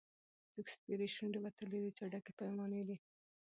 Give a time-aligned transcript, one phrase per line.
[0.53, 2.97] څوک سپېرې شونډي وتلي د چا ډکي پیمانې دي